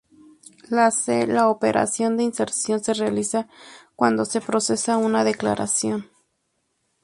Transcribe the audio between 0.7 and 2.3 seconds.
En C la operación de